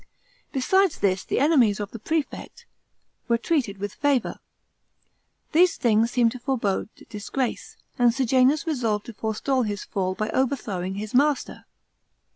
Besides 0.51 0.97
this 0.97 1.23
the 1.23 1.37
enemies 1.39 1.79
ol' 1.79 1.85
the 1.85 1.99
prefect 1.99 2.65
were 3.27 3.35
1 3.35 3.41
1 3.51 3.59
eated 3.59 3.77
with 3.77 3.93
favour. 3.93 4.39
The»>e 5.51 5.67
things 5.67 6.09
seemed 6.09 6.31
to 6.31 6.39
forebode 6.39 6.89
disgrace, 7.07 7.77
and 7.99 8.09
Sejnnus 8.11 8.65
resolved 8.65 9.05
to 9.05 9.13
forestal 9.13 9.63
his 9.67 9.83
fall 9.83 10.15
by 10.15 10.29
overthrowing 10.31 10.95
his 10.95 11.13
master. 11.13 11.65